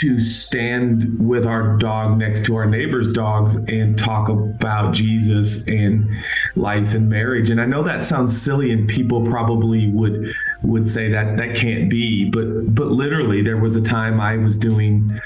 [0.00, 6.08] to stand with our dog next to our neighbor's dogs and talk about Jesus and
[6.56, 7.50] life and marriage.
[7.50, 11.90] And I know that sounds silly and people probably would would say that that can't
[11.90, 15.20] be, but but literally there was a time I was doing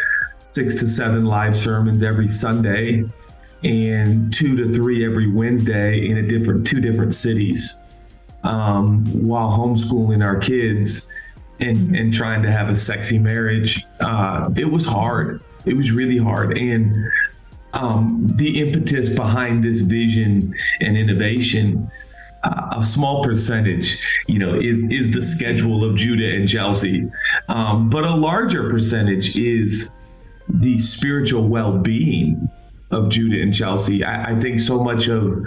[0.55, 3.05] 6 to 7 live sermons every Sunday
[3.65, 7.81] and two to three every Wednesday in a different two different cities,
[8.45, 11.09] um, while homeschooling our kids
[11.61, 13.85] and and trying to have a sexy marriage.
[14.01, 15.43] Uh, it was hard.
[15.65, 16.95] It was really hard, and
[17.73, 21.91] um, the impetus behind this vision and innovation.
[22.45, 27.11] Uh, a small percentage, you know, is is the schedule of Judah and Chelsea,
[27.49, 29.96] um, but a larger percentage is
[30.49, 32.51] the spiritual well-being
[32.91, 34.05] of Judah and Chelsea.
[34.05, 35.45] I, I think so much of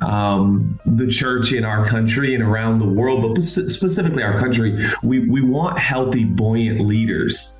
[0.00, 5.28] um, the church in our country and around the world, but specifically our country, we,
[5.28, 7.56] we want healthy, buoyant leaders.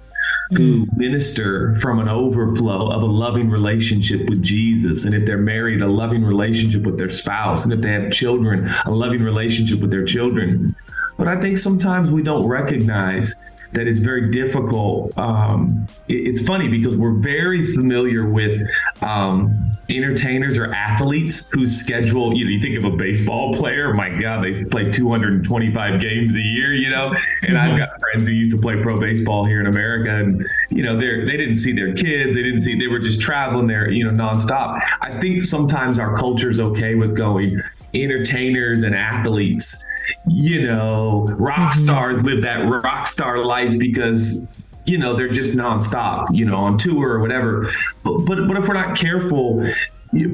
[0.57, 5.05] who minister from an overflow of a loving relationship with Jesus.
[5.05, 7.65] And if they're married, a loving relationship with their spouse.
[7.65, 10.75] And if they have children, a loving relationship with their children.
[11.17, 13.35] But I think sometimes we don't recognize
[13.73, 15.17] that it's very difficult.
[15.17, 18.63] Um, it, it's funny because we're very familiar with
[19.03, 24.09] um, entertainers or athletes whose schedule, you know, you think of a baseball player, my
[24.09, 28.51] God, they play 225 games a year, you know, and I've got friends who used
[28.53, 31.95] to play pro baseball here in America and, you know, they're, they didn't see their
[31.95, 32.35] kids.
[32.35, 34.81] They didn't see, they were just traveling there, you know, nonstop.
[35.01, 37.61] I think sometimes our culture is okay with going
[37.95, 39.87] entertainers and athletes
[40.27, 41.79] you know, rock mm-hmm.
[41.79, 44.47] stars live that rock star life because
[44.87, 47.73] you know they're just nonstop, you know, on tour or whatever.
[48.03, 49.73] But but, but if we're not careful,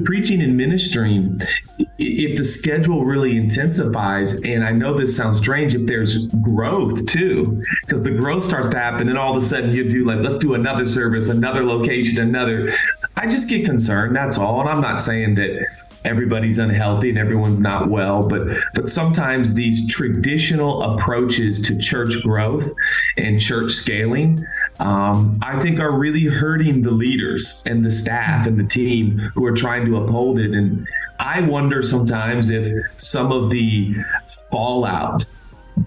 [0.05, 1.39] preaching and ministering,
[1.99, 7.63] if the schedule really intensifies, and I know this sounds strange, if there's growth too,
[7.85, 10.37] because the growth starts to happen, and all of a sudden you do like, let's
[10.37, 12.75] do another service, another location, another.
[13.15, 14.15] I just get concerned.
[14.15, 15.67] That's all, and I'm not saying that
[16.07, 22.71] everybody's unhealthy and everyone's not well but but sometimes these traditional approaches to church growth
[23.17, 24.45] and church scaling
[24.79, 29.45] um, I think are really hurting the leaders and the staff and the team who
[29.45, 30.51] are trying to uphold it.
[30.51, 30.87] And
[31.19, 33.95] I wonder sometimes if some of the
[34.51, 35.25] fallout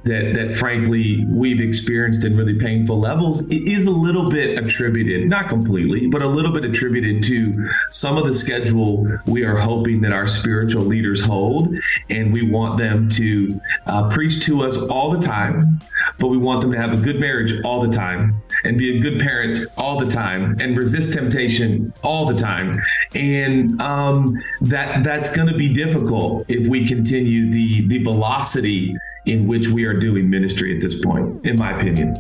[0.05, 5.49] that that frankly we've experienced in really painful levels is a little bit attributed, not
[5.49, 10.13] completely, but a little bit attributed to some of the schedule we are hoping that
[10.13, 11.75] our spiritual leaders hold,
[12.09, 15.81] and we want them to uh, preach to us all the time,
[16.19, 19.01] but we want them to have a good marriage all the time and be a
[19.01, 22.81] good parent all the time and resist temptation all the time,
[23.15, 29.47] and um, that that's going to be difficult if we continue the the velocity in
[29.47, 32.17] which we are doing ministry at this point, in my opinion.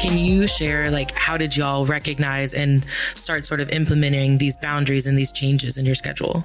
[0.00, 5.06] Can you share like how did y'all recognize and start sort of implementing these boundaries
[5.06, 6.44] and these changes in your schedule?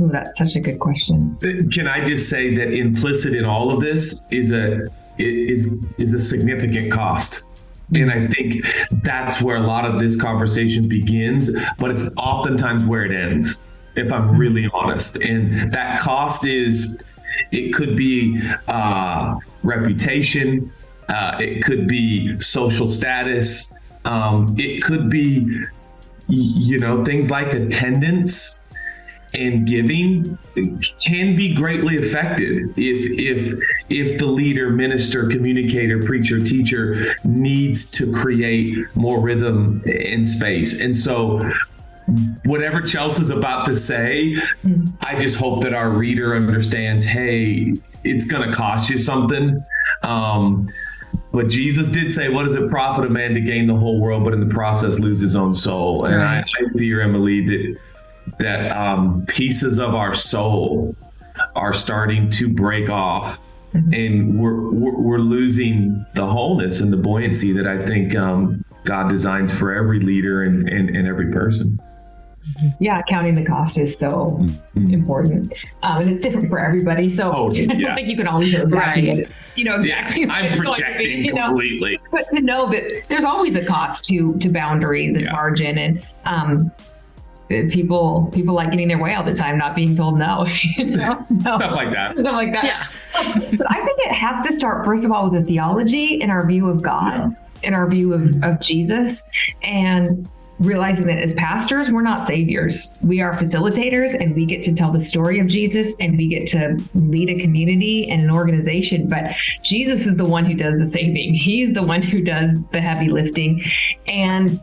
[0.00, 1.36] Ooh, that's such a good question.
[1.42, 6.14] Uh, can I just say that implicit in all of this is a is is
[6.14, 7.44] a significant cost.
[7.92, 8.64] And I think
[9.02, 14.12] that's where a lot of this conversation begins, but it's oftentimes where it ends if
[14.12, 15.16] I'm really honest.
[15.16, 16.98] And that cost is,
[17.50, 20.72] it could be uh, reputation,
[21.08, 23.72] uh, it could be social status,
[24.04, 25.64] um, it could be,
[26.28, 28.60] you know, things like attendance
[29.34, 30.38] and giving
[31.00, 33.58] can be greatly affected if if
[33.90, 40.96] if the leader minister communicator preacher teacher needs to create more rhythm and space and
[40.96, 41.40] so
[42.44, 44.36] whatever Chelsea's about to say,
[45.00, 49.64] I just hope that our reader understands hey, it's going to cost you something.
[50.02, 50.70] Um,
[51.32, 54.24] but Jesus did say, What does it profit a man to gain the whole world,
[54.24, 56.04] but in the process lose his own soul?
[56.06, 57.78] And I, I fear, Emily, that,
[58.38, 60.96] that um, pieces of our soul
[61.54, 63.40] are starting to break off.
[63.74, 69.10] And we're, we're, we're losing the wholeness and the buoyancy that I think um, God
[69.10, 71.78] designs for every leader and, and, and every person.
[72.80, 74.92] Yeah, counting the cost is so mm-hmm.
[74.92, 77.10] important, um, and it's different for everybody.
[77.10, 77.72] So oh, yeah.
[77.72, 79.28] I don't think you can always know exactly right.
[79.54, 80.22] you know exactly.
[80.22, 82.02] Yeah, I'm projecting be, completely, know?
[82.10, 85.32] but to know that there's always a cost to to boundaries and yeah.
[85.32, 86.72] margin, and um,
[87.48, 90.46] people people like getting their way all the time, not being told no.
[90.78, 91.24] You know?
[91.28, 92.18] so, stuff like that.
[92.18, 92.64] Stuff like that.
[92.64, 92.86] Yeah.
[93.56, 96.46] but I think it has to start first of all with the theology and our
[96.46, 97.36] view of God.
[97.64, 99.24] In our view of, of Jesus.
[99.64, 102.94] And realizing that as pastors, we're not saviors.
[103.02, 106.46] We are facilitators and we get to tell the story of Jesus and we get
[106.48, 109.08] to lead a community and an organization.
[109.08, 112.80] But Jesus is the one who does the saving, He's the one who does the
[112.80, 113.62] heavy lifting.
[114.06, 114.60] And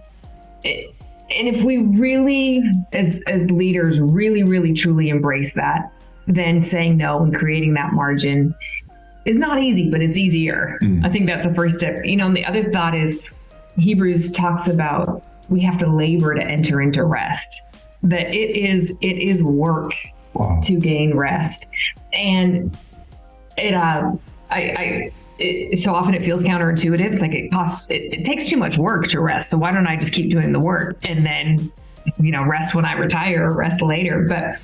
[0.63, 0.93] it,
[1.31, 5.91] and if we really, as as leaders, really, really, truly embrace that,
[6.27, 8.53] then saying no and creating that margin
[9.25, 10.77] is not easy, but it's easier.
[10.83, 11.05] Mm.
[11.05, 12.05] I think that's the first step.
[12.05, 13.21] You know, and the other thought is
[13.77, 17.61] Hebrews talks about we have to labor to enter into rest.
[18.03, 19.91] That it is it is work
[20.33, 20.59] wow.
[20.63, 21.67] to gain rest,
[22.13, 22.77] and
[23.57, 24.11] it uh,
[24.49, 27.13] I, I it, so often it feels counterintuitive.
[27.13, 29.49] It's like it costs it, it takes too much work to rest.
[29.49, 31.71] So why don't I just keep doing the work and then
[32.19, 34.25] you know rest when I retire or rest later?
[34.27, 34.59] But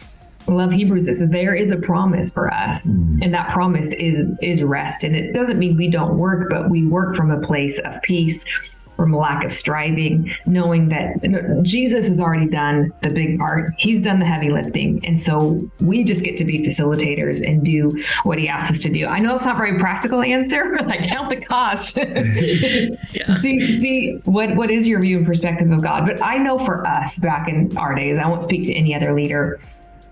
[0.48, 3.24] I love Hebrews it says there is a promise for us, mm.
[3.24, 5.04] and that promise is is rest.
[5.04, 8.46] And it doesn't mean we don't work, but we work from a place of peace
[8.95, 13.73] from a lack of striving, knowing that Jesus has already done the big part.
[13.77, 15.04] He's done the heavy lifting.
[15.06, 18.89] And so we just get to be facilitators and do what he asks us to
[18.89, 19.08] do.
[19.08, 21.95] I know it's not a very practical answer, like count the cost.
[23.41, 26.06] see, see what, what is your view and perspective of God?
[26.06, 29.13] But I know for us back in our days, I won't speak to any other
[29.13, 29.60] leader,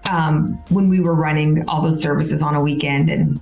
[0.06, 3.42] um, when we were running all those services on a weekend and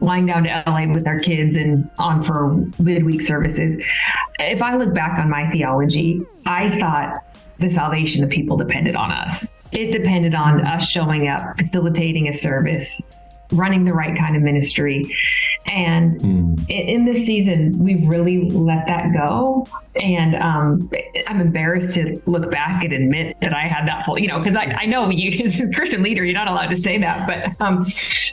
[0.00, 3.80] flying down to LA with our kids and on for midweek services.
[4.38, 7.24] If I look back on my theology, I thought
[7.58, 9.54] the salvation of people depended on us.
[9.72, 13.00] It depended on us showing up, facilitating a service,
[13.52, 15.14] running the right kind of ministry.
[15.66, 16.68] And mm.
[16.68, 19.66] in this season, we've really let that go.
[19.96, 20.90] And um,
[21.26, 24.56] I'm embarrassed to look back and admit that I had that full, you know, because
[24.56, 27.64] I, I know you, as a Christian leader, you're not allowed to say that, but
[27.64, 27.86] um,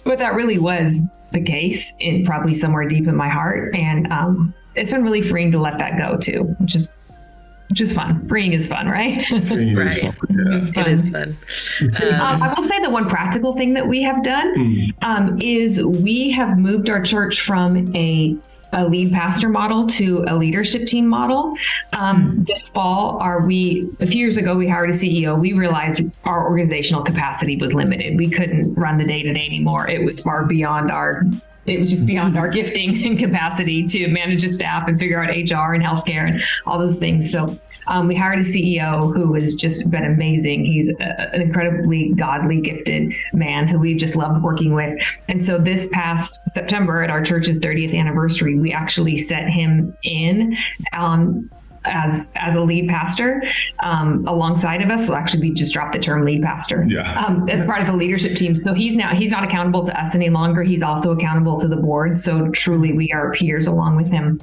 [0.03, 3.75] but that really was the case in probably somewhere deep in my heart.
[3.75, 6.93] And um, it's been really freeing to let that go too, which is
[7.69, 8.27] which is fun.
[8.27, 9.25] Freeing is fun, right?
[9.31, 9.97] right.
[9.97, 10.17] Is fun.
[10.75, 11.37] It is fun.
[12.01, 14.93] Um, um, I will say the one practical thing that we have done mm.
[15.01, 18.37] um, is we have moved our church from a
[18.73, 21.55] a lead pastor model to a leadership team model.
[21.93, 22.47] Um, mm.
[22.47, 25.39] This fall, are we a few years ago we hired a CEO.
[25.39, 28.17] We realized our organizational capacity was limited.
[28.17, 29.89] We couldn't run the day to day anymore.
[29.89, 31.23] It was far beyond our
[31.67, 35.29] it was just beyond our gifting and capacity to manage a staff and figure out
[35.29, 37.31] HR and healthcare and all those things.
[37.31, 40.65] So um, we hired a CEO who has just been amazing.
[40.65, 44.99] He's a, an incredibly godly, gifted man who we've just loved working with.
[45.27, 50.57] And so this past September at our church's 30th anniversary, we actually set him in
[50.93, 51.49] um,
[51.87, 53.43] as as a lead pastor
[53.79, 55.07] um, alongside of us.
[55.07, 56.85] Will actually be just drop the term lead pastor.
[56.87, 57.25] Yeah.
[57.25, 58.55] Um, as part of the leadership team.
[58.63, 60.63] So he's now he's not accountable to us any longer.
[60.63, 62.15] He's also accountable to the board.
[62.15, 64.41] So truly, we are peers along with him,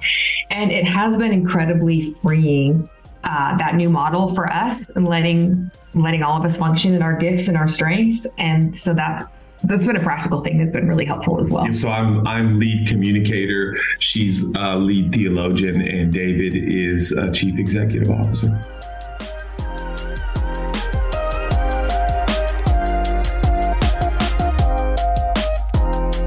[0.50, 2.88] and it has been incredibly freeing.
[3.26, 7.16] Uh, that new model for us and letting letting all of us function in our
[7.16, 9.24] gifts and our strengths and so that's
[9.64, 11.72] that's been a practical thing that's been really helpful as well.
[11.72, 13.76] So I'm I'm lead communicator.
[13.98, 18.48] She's a lead theologian, and David is a chief executive officer.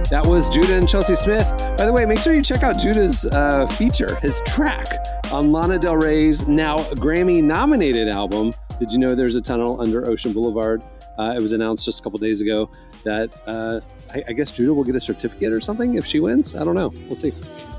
[0.09, 1.51] That was Judah and Chelsea Smith.
[1.77, 5.77] By the way, make sure you check out Judah's uh, feature, his track on Lana
[5.77, 8.53] Del Rey's now Grammy nominated album.
[8.79, 10.81] Did you know there's a tunnel under Ocean Boulevard?
[11.19, 12.69] Uh, it was announced just a couple days ago
[13.03, 13.81] that uh,
[14.13, 16.55] I, I, guess Judah will get a certificate or something if she wins.
[16.55, 16.93] I don't know.
[17.05, 17.33] We'll see.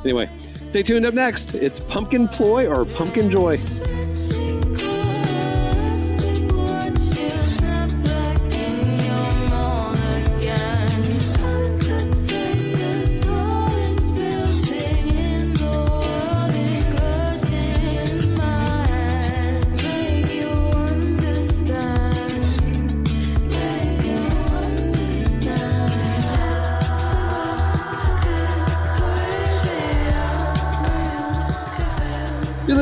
[0.04, 0.31] Anyway,
[0.70, 1.54] stay tuned up next.
[1.54, 3.59] It's Pumpkin Ploy or Pumpkin Joy.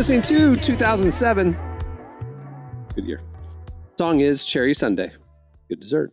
[0.09, 1.57] Listening to 2007.
[2.95, 3.21] Good year.
[3.99, 5.11] Song is Cherry Sunday.
[5.69, 6.13] Good dessert.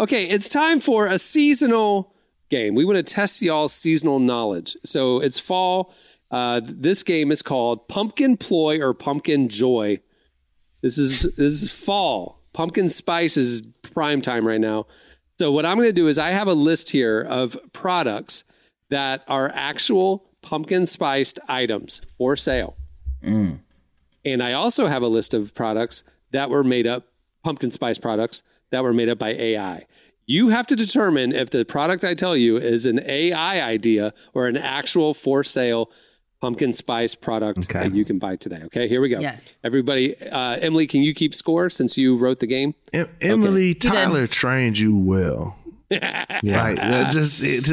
[0.00, 2.14] Okay, it's time for a seasonal
[2.48, 2.74] game.
[2.74, 4.74] We want to test y'all's seasonal knowledge.
[4.82, 5.92] So it's fall.
[6.30, 10.00] Uh, this game is called Pumpkin Ploy or Pumpkin Joy.
[10.80, 12.40] This is this is fall.
[12.54, 14.86] Pumpkin spice is prime time right now.
[15.38, 18.44] So what I'm going to do is I have a list here of products
[18.88, 22.74] that are actual pumpkin spiced items for sale.
[23.22, 23.60] Mm.
[24.24, 27.08] And I also have a list of products that were made up
[27.44, 29.86] pumpkin spice products that were made up by AI.
[30.30, 34.46] You have to determine if the product I tell you is an AI idea or
[34.46, 35.90] an actual for sale
[36.40, 37.88] pumpkin spice product okay.
[37.88, 38.60] that you can buy today.
[38.66, 39.18] Okay, here we go.
[39.18, 39.38] Yeah.
[39.64, 42.76] Everybody, uh, Emily, can you keep score since you wrote the game?
[42.92, 43.88] Em- Emily, okay.
[43.88, 45.58] Tyler trained you well.
[45.90, 46.24] yeah.
[46.44, 47.10] Right.
[47.10, 47.64] Just it,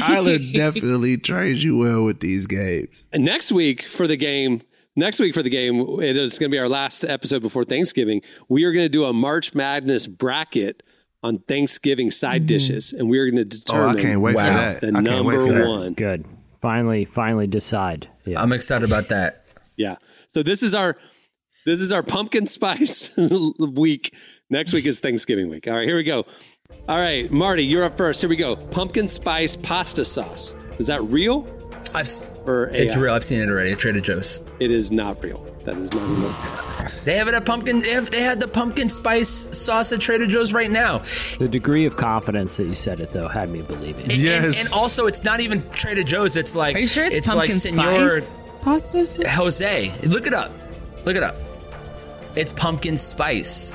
[0.00, 3.04] Tyler definitely trains you well with these games.
[3.12, 4.62] And next week for the game,
[4.96, 8.22] next week for the game, it is going to be our last episode before Thanksgiving.
[8.48, 10.82] We are going to do a March Madness bracket
[11.26, 12.46] on Thanksgiving side mm-hmm.
[12.46, 13.96] dishes, and we're going to determine.
[13.96, 14.80] Oh, I can't wait wow, for that.
[14.80, 15.94] The number one.
[15.94, 16.24] Good.
[16.62, 18.08] Finally, finally decide.
[18.24, 18.40] Yeah.
[18.40, 19.44] I'm excited about that.
[19.76, 19.96] Yeah.
[20.28, 20.96] So this is our
[21.64, 23.16] this is our pumpkin spice
[23.58, 24.14] week.
[24.48, 25.66] Next week is Thanksgiving week.
[25.66, 26.24] All right, here we go.
[26.88, 28.20] All right, Marty, you're up first.
[28.20, 28.56] Here we go.
[28.56, 30.54] Pumpkin spice pasta sauce.
[30.78, 31.42] Is that real?
[31.94, 33.12] I've, s- Or it's real.
[33.14, 34.42] I've seen it already at Trader Joe's.
[34.60, 35.44] It is not real.
[35.64, 36.90] That is not real.
[37.04, 37.80] They have it at pumpkin.
[37.80, 40.98] They have, they have the pumpkin spice sauce at Trader Joe's right now.
[41.38, 44.02] The degree of confidence that you said it though had me believing.
[44.10, 46.36] And, and, and also, it's not even Trader Joe's.
[46.36, 49.28] It's like Are you sure it's, like pumpkin Senor spice pasta?
[49.28, 49.92] Jose.
[50.04, 50.52] Look it up.
[51.04, 51.36] Look it up.
[52.36, 53.74] It's pumpkin spice.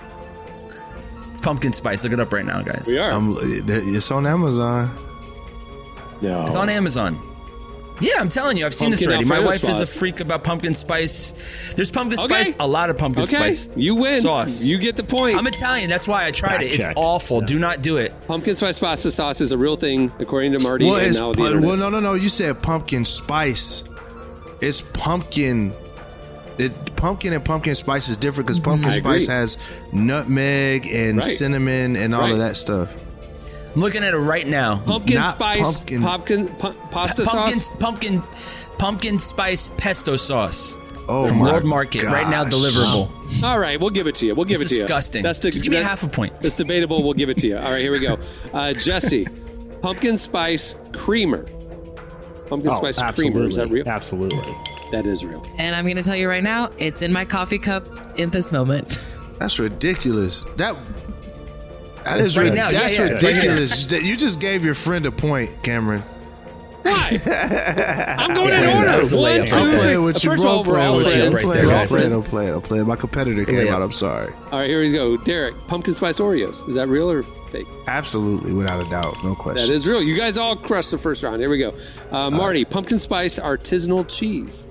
[1.30, 2.04] It's pumpkin spice.
[2.04, 2.86] Look it up right now, guys.
[2.88, 3.12] We are.
[3.12, 4.94] I'm, it's on Amazon.
[6.22, 6.44] No.
[6.44, 7.20] It's on Amazon.
[8.02, 9.30] Yeah, I'm telling you, I've seen this Pumpkin already.
[9.30, 9.96] My Alfredo wife is a sauce.
[9.98, 11.34] freak about pumpkin spice.
[11.76, 12.44] There's pumpkin Okay.
[12.44, 13.70] spice, a lot of pumpkin Okay, spice.
[13.76, 14.22] you win.
[14.22, 14.64] Sauce.
[14.64, 15.38] You get the point.
[15.38, 15.90] I'm Italian.
[15.90, 16.74] That's why I tried Fact it.
[16.74, 16.94] It's check.
[16.98, 17.42] awful.
[17.42, 18.14] Do not do it.
[18.28, 21.32] Pumpkin spice pasta sauce is a real thing, according to Marty Well, and it's now
[21.32, 21.68] the pu- internet.
[21.68, 22.14] well, no, no, no.
[22.16, 23.84] You said pumpkin spice.
[24.62, 25.74] It's pumpkin.
[26.58, 28.72] It pumpkin and pumpkin spice is different because mm-hmm.
[28.82, 29.20] pumpkin I agree.
[29.20, 29.58] spice has
[29.92, 31.24] nutmeg and Right.
[31.24, 32.32] cinnamon and all Right.
[32.34, 32.90] of that stuff.
[33.76, 34.78] I'm looking at it right now.
[34.86, 37.76] pumpkin not spice pumpkin- pumpkin pu- pasta pumpkin, sauce.
[37.80, 38.24] pumpkin,
[38.78, 40.76] pumpkin spice pesto sauce.
[41.08, 43.10] Oh from my Lord Market right now, deliverable.
[43.44, 44.36] All right, we'll give it to you.
[44.36, 45.20] We'll give It's it to disgusting.
[45.22, 45.24] you.
[45.24, 46.34] That's Just give me a half a point.
[46.42, 47.02] It's debatable.
[47.04, 47.58] We'll give it to you.
[47.58, 48.18] All right, here we go.
[48.54, 49.28] Uh, Jesse,
[49.82, 51.44] pumpkin spice creamer.
[52.48, 53.46] Pumpkin Oh, spice creamer.
[53.46, 53.88] Is that real?
[53.88, 54.54] Absolutely.
[54.92, 55.42] That is real.
[55.58, 57.88] And I'm going to tell you right now, it's in my coffee cup
[58.20, 59.00] in this moment.
[59.40, 60.46] That's ridiculous.
[60.58, 60.76] That
[62.04, 62.70] that It's is right rid- now.
[62.70, 63.86] That's yeah, it's ridiculous.
[63.86, 66.04] That- you just gave your friend a point, Cameron.
[66.84, 67.22] Why?
[68.18, 69.06] I'm going in order.
[69.06, 69.98] that One, two, right three.
[69.98, 71.16] with First of all, we're all playing with friends.
[71.16, 71.90] I'm right playing, I'm guys.
[71.92, 72.88] playing, I'm playing, I'm playing.
[72.88, 73.82] My competitor came out.
[73.84, 74.34] I'm sorry.
[74.52, 75.16] All right, here we go.
[75.18, 76.68] Derek, pumpkin spice Oreos.
[76.68, 77.22] Is that real or
[77.52, 77.68] fake?
[77.86, 79.68] Absolutely, without a doubt, no question.
[79.68, 80.02] That is real.
[80.02, 81.40] You guys all crushed the first round.
[81.40, 81.72] Here we go.
[82.10, 84.66] Uh, Marty, pumpkin spice artisanal cheese.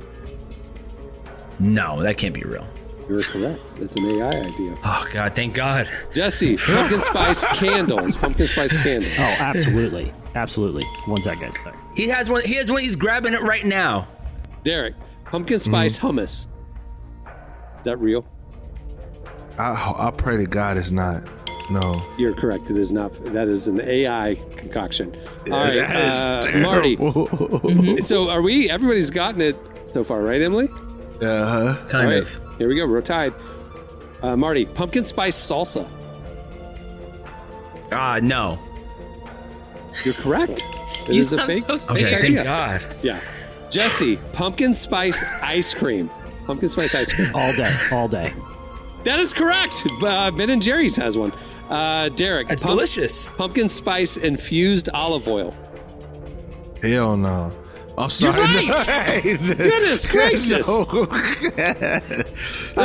[1.60, 2.66] No, that can't be real.
[3.10, 3.74] You're correct.
[3.80, 4.78] It's an AI idea.
[4.84, 5.88] Oh God, thank God.
[6.14, 8.16] Jesse, pumpkin spice candles.
[8.16, 9.12] Pumpkin spice candles.
[9.18, 10.84] Oh, absolutely, absolutely.
[11.06, 11.52] One second.
[11.56, 11.76] Sorry.
[11.96, 12.42] He has one.
[12.44, 12.82] He has one.
[12.82, 14.06] He's grabbing it right now.
[14.62, 14.94] Derek,
[15.24, 16.46] pumpkin spice hummus.
[17.26, 18.24] Is that real?
[19.58, 21.24] I, I pray to God it's not.
[21.68, 22.02] No.
[22.18, 22.70] You're correct.
[22.70, 23.12] It is not.
[23.32, 25.14] That is an AI concoction.
[25.50, 26.96] All right, That is uh, Marty.
[26.96, 27.98] terrible.
[28.02, 28.70] So are we?
[28.70, 29.56] Everybody's gotten it
[29.86, 30.68] so far, right, Emily?
[31.22, 31.76] Uh-huh.
[31.88, 32.58] Kind All right, of.
[32.58, 32.86] Here we go.
[32.86, 33.34] We're tied.
[34.22, 35.88] Uh, Marty, pumpkin spice salsa.
[37.92, 38.58] Ah, no.
[40.04, 40.64] You're correct.
[41.08, 41.64] It You is a sound fake.
[41.64, 42.20] so Okay, scared.
[42.22, 42.44] thank Yeah.
[42.44, 42.82] God.
[43.02, 43.20] Yeah.
[43.70, 46.10] Jesse, pumpkin spice ice cream.
[46.46, 47.30] Pumpkin spice ice cream.
[47.34, 48.32] All day, all day.
[49.04, 49.86] That is correct.
[50.02, 51.32] Uh, ben and Jerry's has one.
[51.70, 53.30] Uh, Derek, It's pump- delicious.
[53.30, 55.54] Pumpkin spice infused olive oil.
[56.82, 57.50] Hell no.
[58.04, 58.40] I'm sorry.
[58.40, 59.20] right.
[59.22, 60.68] Goodness gracious.
[60.68, 60.84] No.
[60.84, 61.06] All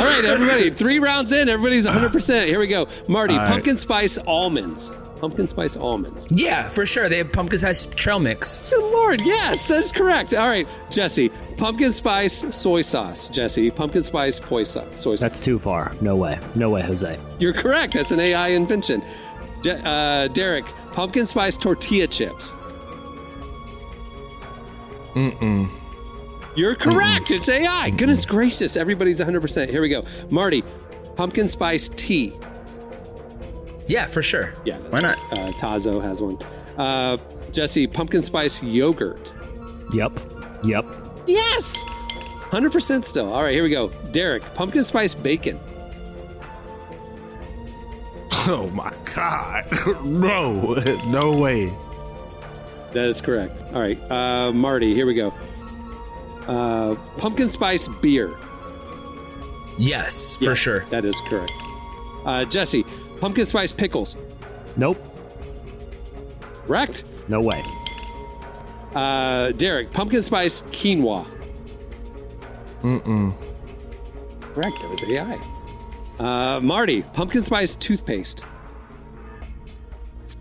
[0.04, 0.70] right, everybody.
[0.70, 1.48] Three rounds in.
[1.48, 2.46] Everybody's 100%.
[2.46, 2.86] Here we go.
[3.08, 3.48] Marty, All right.
[3.50, 4.90] pumpkin spice almonds.
[5.20, 6.30] Pumpkin spice almonds.
[6.30, 7.08] Yeah, for sure.
[7.08, 8.68] They have pumpkin spice trail mix.
[8.68, 9.22] Good Lord.
[9.22, 10.34] Yes, that's correct.
[10.34, 13.30] All right, Jesse, pumpkin spice soy sauce.
[13.30, 14.84] Jesse, pumpkin spice poi sauce.
[15.00, 15.22] Soy sauce.
[15.22, 15.96] That's too far.
[16.02, 16.38] No way.
[16.54, 17.18] No way, Jose.
[17.38, 17.94] You're correct.
[17.94, 19.02] That's an AI invention.
[19.62, 22.54] Je- uh, Derek, pumpkin spice tortilla chips.
[25.16, 25.70] Mm-mm.
[26.54, 27.30] You're correct.
[27.30, 27.90] It's AI.
[27.90, 28.76] Goodness gracious.
[28.76, 29.68] Everybody's 100%.
[29.68, 30.04] Here we go.
[30.30, 30.62] Marty,
[31.16, 32.32] pumpkin spice tea.
[33.86, 34.54] Yeah, for sure.
[34.64, 34.78] Yeah.
[34.90, 35.16] Why not?
[35.16, 35.38] right.
[35.38, 36.38] Uh, Tazo has one.
[36.78, 37.16] Uh,
[37.52, 39.32] Jesse, pumpkin spice yogurt.
[39.92, 40.18] Yep.
[40.64, 40.84] Yep.
[41.26, 41.82] Yes.
[42.50, 43.32] 100% still.
[43.32, 43.88] All right, here we go.
[44.12, 45.58] Derek, pumpkin spice bacon.
[48.48, 49.64] Oh my God.
[50.04, 50.74] No.
[51.06, 51.74] No way.
[52.96, 53.62] That is correct.
[53.74, 54.00] All right.
[54.10, 55.34] Uh, Marty, here we go.
[56.48, 58.34] Uh, pumpkin spice beer.
[59.76, 60.80] Yes, Yeah, for sure.
[60.86, 61.52] That is correct.
[62.24, 62.86] Uh, Jesse,
[63.20, 64.16] pumpkin spice pickles.
[64.78, 64.96] Nope.
[66.66, 67.04] Correct.
[67.28, 67.62] No way.
[68.94, 71.26] Uh, Derek, pumpkin spice quinoa.
[72.80, 73.34] Mm-mm.
[74.40, 74.80] Correct.
[74.80, 75.38] That was AI.
[76.18, 78.46] Uh, Marty, pumpkin spice toothpaste.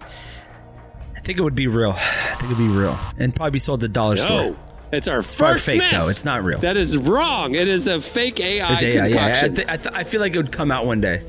[0.02, 1.98] I think it would be real.
[2.46, 4.52] I think it'd be real, and probably be sold at the dollar store.
[4.52, 4.58] No,
[4.92, 5.92] it's our It's first fake miss.
[5.92, 6.10] though.
[6.10, 6.60] It's not real.
[6.60, 7.56] That is wrong.
[7.56, 10.36] It is a fake AI It's AI, yeah, I, th- I, th- I feel like
[10.36, 11.24] it would come out one day.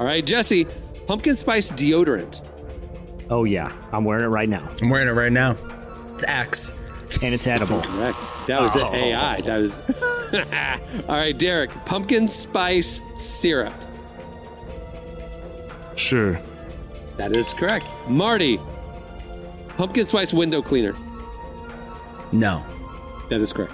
[0.00, 0.64] All right, Jesse,
[1.06, 2.40] pumpkin spice deodorant.
[3.30, 5.54] Oh yeah, I'm wearing it right now, I'm wearing it right now.
[6.14, 6.72] It's Axe.
[7.22, 7.80] and it's edible.
[7.82, 8.18] Correct.
[8.48, 8.92] That was Oh.
[8.92, 9.40] AI.
[9.42, 9.80] That was.
[11.08, 13.74] All right, Derek, pumpkin spice syrup.
[15.94, 16.40] Sure.
[17.16, 17.86] That is correct.
[18.08, 18.58] Marty,
[19.78, 20.94] pumpkin spice window cleaner.
[22.32, 22.62] No.
[23.30, 23.72] That is correct.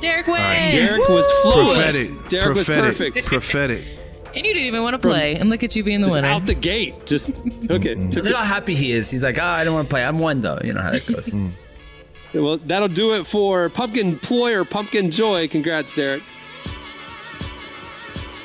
[0.00, 0.50] Derek wins.
[0.50, 2.10] Derek was flawless.
[2.10, 2.28] Prophetic.
[2.28, 3.26] Derek was perfect.
[3.26, 3.84] Prophetic.
[4.36, 5.36] And you didn't even want to play.
[5.36, 6.26] And look at you being the Just winner.
[6.26, 8.10] out the gate, just took it.
[8.10, 8.36] Took Look it.
[8.36, 9.08] how happy he is.
[9.08, 10.04] He's like, ah, I don't want to play.
[10.04, 10.58] I'm one though.
[10.64, 11.32] You know how that goes.
[12.34, 15.46] Well, that'll do it for Pumpkin Ploy or Pumpkin Joy.
[15.46, 16.24] Congrats, Derek.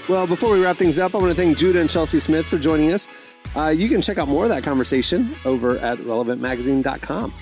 [0.08, 2.60] Well, before we wrap things up, I want to thank Judah and Chelsea Smith for
[2.60, 3.08] joining us.
[3.56, 7.34] Uh, you can check out more of that conversation over at relevantmagazine.com.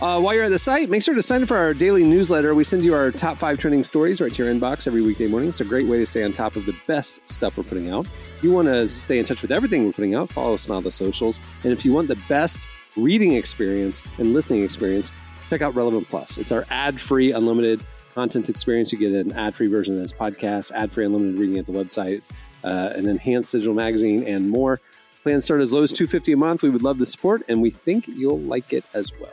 [0.00, 2.54] Uh, while you're at the site, make sure to sign up for our daily newsletter.
[2.54, 5.48] We send you our top five trending stories right to your inbox every weekday morning.
[5.48, 8.06] It's a great way to stay on top of the best stuff we're putting out.
[8.36, 10.74] If you want to stay in touch with everything we're putting out, follow us on
[10.74, 11.40] all the socials.
[11.62, 12.66] And if you want the best
[12.96, 15.12] reading experience and listening experience,
[15.48, 16.38] check out Relevant Plus.
[16.38, 17.82] It's our ad free, unlimited
[18.14, 18.92] content experience.
[18.92, 21.72] You get an ad free version of this podcast, ad free, unlimited reading at the
[21.72, 22.20] website,
[22.62, 24.80] uh, an enhanced digital magazine, and more.
[25.24, 26.60] Plans start as low as two fifty a month.
[26.60, 29.32] We would love the support, and we think you'll like it as well.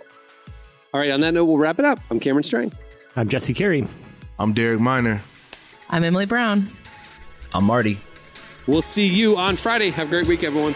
[0.93, 1.99] All right, on that note, we'll wrap it up.
[2.09, 2.71] I'm Cameron Strang.
[3.17, 3.85] I'm Jesse Carey.
[4.39, 5.21] I'm Derek Minor.
[5.89, 6.69] I'm Emily Brown.
[7.53, 7.99] I'm Marty.
[8.67, 9.89] We'll see you on Friday.
[9.89, 10.75] Have a great week, everyone.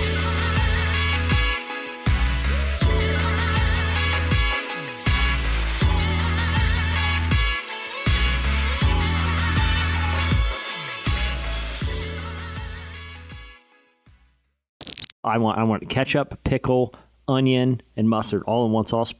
[15.23, 16.93] I want I want ketchup, pickle,
[17.27, 19.13] onion, and mustard all in one sauce.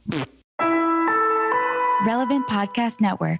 [2.06, 3.40] Relevant Podcast Network.